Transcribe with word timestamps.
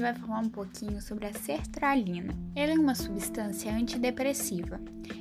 gente 0.00 0.02
vai 0.02 0.14
falar 0.14 0.40
um 0.40 0.48
pouquinho 0.48 1.00
sobre 1.02 1.26
a 1.26 1.32
sertralina. 1.34 2.34
Ela 2.56 2.72
é 2.72 2.78
uma 2.78 2.94
substância 2.94 3.70
antidepressiva. 3.70 4.80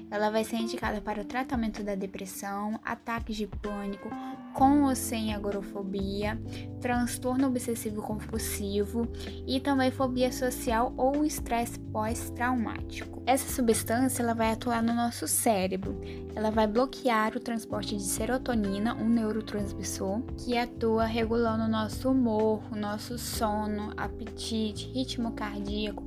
Ela 0.10 0.30
vai 0.30 0.46
ser 0.46 0.56
indicada 0.56 1.02
para 1.02 1.22
o 1.22 1.26
tratamento 1.26 1.84
da 1.84 1.96
depressão, 1.96 2.80
ataques 2.84 3.36
de 3.36 3.46
pânico, 3.46 4.10
com 4.54 4.84
ou 4.84 4.96
sem 4.96 5.34
agorafobia, 5.34 6.42
transtorno 6.82 7.48
obsessivo 7.48 8.02
compulsivo 8.02 9.08
e 9.48 9.60
também 9.60 9.92
fobia 9.92 10.32
social 10.32 10.94
ou 10.98 11.26
estresse 11.26 11.80
pós-traumático. 11.80 13.22
Essa 13.26 13.52
substância 13.52 14.22
ela 14.22 14.34
vai 14.34 14.52
atuar 14.52 14.82
no 14.82 14.94
nosso 14.94 15.28
cérebro. 15.28 16.00
Ela 16.36 16.50
vai 16.52 16.68
bloquear 16.68 17.36
o 17.36 17.40
transporte 17.40 17.96
de 17.96 18.04
serotonina, 18.04 18.96
um 18.96 19.08
neurotransmissor, 19.08 20.22
que 20.38 20.58
atua 20.58 21.06
regulando 21.06 21.66
o 21.66 21.70
nosso 21.70 22.10
humor, 22.10 22.62
o 22.72 22.76
nosso 22.76 23.18
sono, 23.18 23.94
apetite, 23.98 24.88
ritmo 24.88 25.32
cardíaco, 25.34 26.04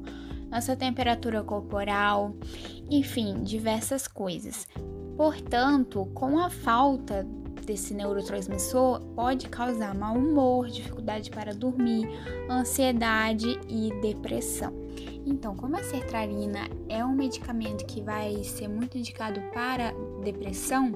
nossa 0.50 0.76
temperatura 0.76 1.42
corporal, 1.42 2.34
enfim, 2.90 3.42
diversas 3.42 4.06
coisas. 4.06 4.68
Portanto, 5.16 6.06
com 6.14 6.38
a 6.38 6.50
falta 6.50 7.26
desse 7.66 7.94
neurotransmissor 7.94 9.00
pode 9.14 9.48
causar 9.48 9.94
mau 9.94 10.16
humor, 10.16 10.68
dificuldade 10.68 11.30
para 11.30 11.54
dormir, 11.54 12.08
ansiedade 12.50 13.58
e 13.68 13.90
depressão. 14.00 14.72
Então, 15.24 15.54
como 15.54 15.76
a 15.76 15.82
sertralina 15.82 16.68
é 16.88 17.04
um 17.04 17.14
medicamento 17.14 17.86
que 17.86 18.00
vai 18.00 18.42
ser 18.44 18.68
muito 18.68 18.98
indicado 18.98 19.40
para 19.52 19.94
depressão, 20.22 20.92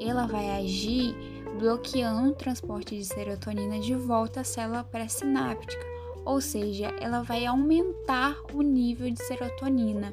ela 0.00 0.26
vai 0.26 0.50
agir 0.60 1.14
bloqueando 1.58 2.30
o 2.30 2.34
transporte 2.34 2.96
de 2.96 3.04
serotonina 3.04 3.78
de 3.78 3.94
volta 3.94 4.40
à 4.40 4.44
célula 4.44 4.84
pré-sináptica 4.84 5.93
ou 6.24 6.40
seja, 6.40 6.94
ela 7.00 7.22
vai 7.22 7.44
aumentar 7.46 8.36
o 8.52 8.62
nível 8.62 9.10
de 9.10 9.22
serotonina. 9.24 10.12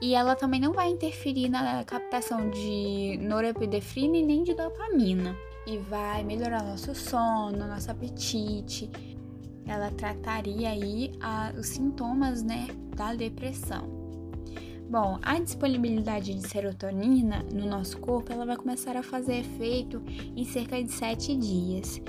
E 0.00 0.14
ela 0.14 0.34
também 0.34 0.60
não 0.60 0.72
vai 0.72 0.90
interferir 0.90 1.48
na 1.48 1.84
captação 1.84 2.50
de 2.50 3.18
norepinefrina 3.22 4.16
e 4.16 4.22
nem 4.22 4.42
de 4.42 4.54
dopamina. 4.54 5.36
E 5.66 5.78
vai 5.78 6.22
melhorar 6.22 6.62
nosso 6.62 6.94
sono, 6.94 7.66
nosso 7.66 7.90
apetite. 7.90 8.90
Ela 9.66 9.90
trataria 9.90 10.70
aí 10.70 11.12
a, 11.20 11.52
os 11.58 11.68
sintomas, 11.68 12.42
né, 12.42 12.68
da 12.94 13.14
depressão. 13.14 14.04
Bom, 14.88 15.18
a 15.22 15.40
disponibilidade 15.40 16.34
de 16.34 16.46
serotonina 16.46 17.42
no 17.50 17.66
nosso 17.66 17.98
corpo, 17.98 18.32
ela 18.32 18.44
vai 18.44 18.56
começar 18.56 18.96
a 18.96 19.02
fazer 19.02 19.38
efeito 19.38 20.02
em 20.36 20.44
cerca 20.44 20.82
de 20.82 20.92
7 20.92 21.34
dias. 21.34 22.00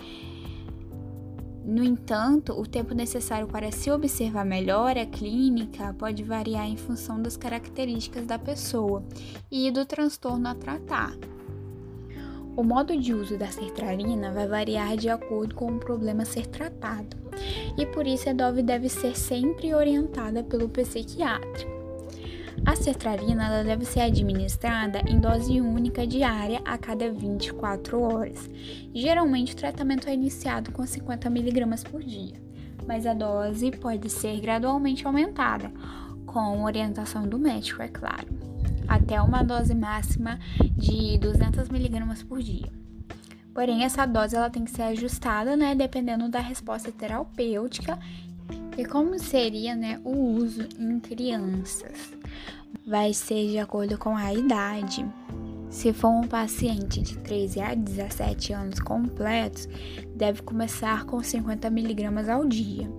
No 1.66 1.84
entanto, 1.84 2.54
o 2.54 2.68
tempo 2.68 2.94
necessário 2.94 3.48
para 3.48 3.72
se 3.72 3.90
observar 3.90 4.42
a 4.42 4.46
melhora 4.46 5.04
clínica 5.04 5.96
pode 5.98 6.22
variar 6.22 6.68
em 6.68 6.78
função 6.78 7.20
das 7.20 7.36
características 7.36 8.28
da 8.28 8.38
pessoa 8.38 9.04
e 9.50 9.72
do 9.72 9.84
transtorno 9.84 10.48
a 10.48 10.54
tratar. 10.54 11.18
O 12.56 12.64
modo 12.64 12.96
de 12.96 13.16
uso 13.16 13.36
da 13.36 13.48
sertralina 13.48 14.32
vai 14.32 14.48
variar 14.48 14.96
de 14.96 15.10
acordo 15.10 15.56
com 15.56 15.76
o 15.76 15.80
problema 15.80 16.22
a 16.22 16.26
ser 16.26 16.46
tratado, 16.46 17.18
e 17.76 17.84
por 17.88 18.06
isso 18.06 18.30
a 18.30 18.34
dose 18.34 18.62
deve 18.62 18.88
ser 18.88 19.18
sempre 19.18 19.74
orientada 19.74 20.44
pelo 20.44 20.70
psiquiatra. 20.70 21.75
A 22.66 22.76
sertralina 22.76 23.64
deve 23.64 23.86
ser 23.86 24.02
administrada 24.02 25.00
em 25.08 25.20
dose 25.20 25.62
única 25.62 26.06
diária 26.08 26.62
a 26.66 26.78
cada 26.80 27.12
24 27.12 28.02
horas. 28.02 28.50
Geralmente, 28.94 29.54
o 29.54 29.56
tratamento 29.56 30.10
é 30.10 30.14
iniciado 30.16 30.72
com 30.72 30.84
50 30.86 31.28
mg 31.28 31.84
por 31.90 32.04
dia, 32.04 32.42
mas 32.88 33.06
a 33.06 33.14
dose 33.14 33.70
pode 33.70 34.10
ser 34.10 34.40
gradualmente 34.40 35.06
aumentada, 35.06 35.72
com 36.26 36.64
orientação 36.64 37.28
do 37.28 37.38
médico, 37.38 37.84
é 37.84 37.88
claro, 37.88 38.28
até 38.88 39.22
uma 39.22 39.44
dose 39.44 39.76
máxima 39.76 40.40
de 40.76 41.20
200 41.20 41.70
mg 41.70 42.26
por 42.26 42.42
dia. 42.42 42.72
Porém, 43.54 43.84
essa 43.84 44.08
dose 44.08 44.36
ela 44.36 44.50
tem 44.50 44.66
que 44.66 44.72
ser 44.72 44.82
ajustada, 44.82 45.56
né, 45.56 45.76
dependendo 45.76 46.28
da 46.28 46.40
resposta 46.40 46.92
terapêutica 46.92 47.98
e 48.78 48.86
como 48.86 49.18
seria 49.18 49.76
né, 49.76 50.00
o 50.04 50.12
uso 50.12 50.68
em 50.78 51.00
crianças? 51.00 52.12
Vai 52.86 53.14
ser 53.14 53.48
de 53.50 53.58
acordo 53.58 53.98
com 53.98 54.16
a 54.16 54.34
idade. 54.34 55.06
Se 55.70 55.92
for 55.92 56.10
um 56.10 56.28
paciente 56.28 57.02
de 57.02 57.18
13 57.18 57.60
a 57.60 57.74
17 57.74 58.54
anos 58.54 58.80
completos, 58.80 59.68
deve 60.16 60.42
começar 60.42 61.06
com 61.06 61.22
50 61.22 61.68
mg 61.68 62.30
ao 62.30 62.46
dia. 62.46 62.90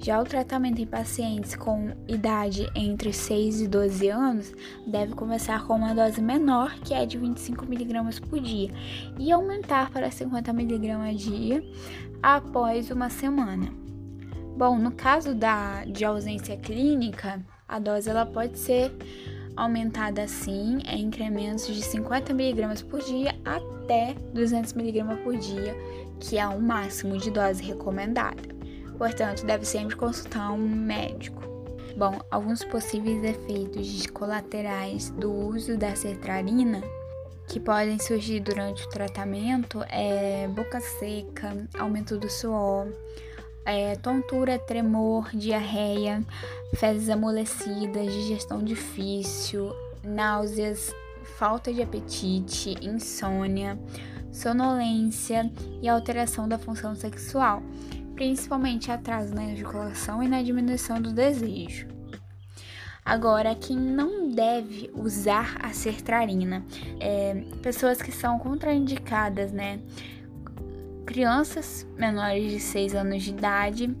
Já 0.00 0.20
o 0.20 0.24
tratamento 0.24 0.80
em 0.80 0.86
pacientes 0.86 1.54
com 1.54 1.92
idade 2.06 2.68
entre 2.74 3.12
6 3.12 3.62
e 3.62 3.68
12 3.68 4.08
anos 4.08 4.52
deve 4.86 5.14
começar 5.14 5.66
com 5.66 5.74
uma 5.74 5.94
dose 5.94 6.20
menor, 6.20 6.74
que 6.80 6.94
é 6.94 7.06
de 7.06 7.18
25 7.18 7.64
mg 7.64 8.20
por 8.22 8.40
dia, 8.40 8.70
e 9.18 9.30
aumentar 9.30 9.90
para 9.90 10.10
50 10.10 10.50
mg 10.50 10.90
a 10.90 11.12
dia 11.12 11.62
após 12.22 12.90
uma 12.90 13.08
semana. 13.08 13.87
Bom, 14.58 14.76
no 14.76 14.90
caso 14.90 15.36
da, 15.36 15.84
de 15.84 16.04
ausência 16.04 16.56
clínica, 16.56 17.40
a 17.68 17.78
dose 17.78 18.10
ela 18.10 18.26
pode 18.26 18.58
ser 18.58 18.92
aumentada 19.54 20.24
assim 20.24 20.80
em 20.84 21.04
incrementos 21.04 21.64
de 21.68 21.80
50 21.80 22.32
mg 22.32 22.84
por 22.86 22.98
dia 22.98 23.36
até 23.44 24.16
200 24.34 24.72
mg 24.72 25.22
por 25.22 25.36
dia, 25.36 25.76
que 26.18 26.38
é 26.38 26.48
o 26.48 26.60
máximo 26.60 27.16
de 27.18 27.30
dose 27.30 27.62
recomendada. 27.62 28.42
Portanto, 28.98 29.46
deve 29.46 29.64
sempre 29.64 29.94
consultar 29.94 30.50
um 30.50 30.68
médico. 30.68 31.40
Bom, 31.96 32.18
alguns 32.28 32.64
possíveis 32.64 33.22
efeitos 33.22 34.08
colaterais 34.08 35.10
do 35.10 35.32
uso 35.32 35.78
da 35.78 35.94
sertralina 35.94 36.82
que 37.46 37.60
podem 37.60 38.00
surgir 38.00 38.40
durante 38.40 38.84
o 38.84 38.88
tratamento 38.88 39.84
é 39.88 40.48
boca 40.48 40.80
seca, 40.80 41.56
aumento 41.78 42.18
do 42.18 42.28
suor, 42.28 42.88
é, 43.68 43.94
tontura, 43.96 44.58
tremor, 44.58 45.28
diarreia, 45.34 46.24
fezes 46.76 47.10
amolecidas, 47.10 48.10
digestão 48.10 48.64
difícil, 48.64 49.74
náuseas, 50.02 50.90
falta 51.36 51.70
de 51.70 51.82
apetite, 51.82 52.74
insônia, 52.80 53.78
sonolência 54.32 55.52
e 55.82 55.88
alteração 55.88 56.48
da 56.48 56.58
função 56.58 56.94
sexual, 56.94 57.62
principalmente 58.14 58.90
atraso 58.90 59.34
na 59.34 59.52
ejaculação 59.52 60.22
e 60.22 60.28
na 60.28 60.42
diminuição 60.42 60.98
do 61.02 61.12
desejo. 61.12 61.86
Agora, 63.04 63.54
quem 63.54 63.76
não 63.76 64.30
deve 64.30 64.90
usar 64.94 65.56
a 65.62 65.74
sertralina 65.74 66.64
é 67.00 67.34
pessoas 67.62 68.00
que 68.00 68.12
são 68.12 68.38
contraindicadas, 68.38 69.52
né? 69.52 69.78
Crianças 71.08 71.84
menores 71.96 72.52
de 72.52 72.60
6 72.60 72.94
anos 72.94 73.22
de 73.22 73.30
idade, 73.30 73.96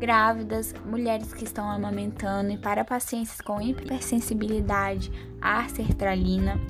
grávidas, 0.00 0.74
mulheres 0.84 1.32
que 1.32 1.44
estão 1.44 1.70
amamentando 1.70 2.50
e 2.50 2.58
para 2.58 2.84
pacientes 2.84 3.40
com 3.40 3.62
hipersensibilidade 3.62 5.12
à 5.40 5.68
sertralina 5.68 6.60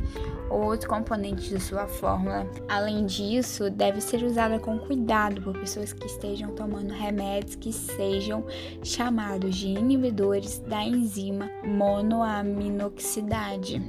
ou 0.51 0.65
outros 0.65 0.87
componentes 0.87 1.49
de 1.49 1.59
sua 1.59 1.87
fórmula. 1.87 2.47
Além 2.69 3.07
disso, 3.07 3.71
deve 3.71 4.03
ser 4.03 4.23
usada 4.23 4.59
com 4.59 4.79
cuidado 4.79 5.41
por 5.41 5.59
pessoas 5.59 5.95
que 5.95 6.07
estejam 6.07 6.55
tomando 6.55 6.93
remédios 6.93 7.55
que 7.55 7.73
sejam 7.73 8.45
chamados 8.83 9.57
de 9.57 9.69
inibidores 9.69 10.59
da 10.59 10.85
enzima 10.85 11.49
monoaminoxidase. 11.65 13.81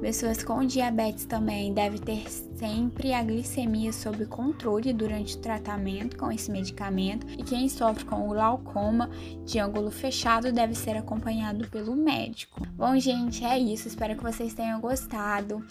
Pessoas 0.00 0.44
com 0.44 0.64
diabetes 0.64 1.24
também 1.24 1.74
devem 1.74 1.98
ter 1.98 2.30
sempre 2.30 3.12
a 3.12 3.22
glicemia 3.22 3.92
sob 3.92 4.26
controle 4.26 4.92
durante 4.92 5.36
o 5.36 5.40
tratamento 5.40 6.16
com 6.16 6.30
esse 6.30 6.50
medicamento 6.50 7.26
e 7.36 7.42
quem 7.42 7.68
sofre 7.68 8.04
com 8.04 8.28
glaucoma 8.28 9.10
de 9.44 9.58
ângulo 9.58 9.90
fechado 9.90 10.52
deve 10.52 10.74
ser 10.74 10.96
acompanhado 10.96 11.68
pelo 11.68 11.96
médico. 11.96 12.66
Bom, 12.76 12.98
gente, 12.98 13.44
é 13.44 13.58
isso. 13.58 13.88
Espero 13.88 14.16
que 14.16 14.22
vocês 14.22 14.54
tenham 14.54 14.80
gostado. 14.80 15.64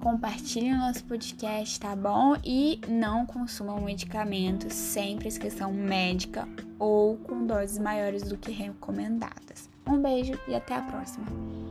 Compartilhem 0.00 0.74
o 0.74 0.78
nosso 0.78 1.04
podcast, 1.04 1.78
tá 1.78 1.94
bom? 1.94 2.36
E 2.44 2.80
não 2.88 3.26
consumam 3.26 3.80
medicamentos 3.80 4.72
sem 4.72 5.18
prescrição 5.18 5.72
médica 5.72 6.48
ou 6.78 7.16
com 7.16 7.46
doses 7.46 7.78
maiores 7.78 8.22
do 8.22 8.38
que 8.38 8.50
recomendadas. 8.50 9.68
Um 9.86 10.00
beijo 10.00 10.38
e 10.46 10.54
até 10.54 10.74
a 10.74 10.82
próxima! 10.82 11.67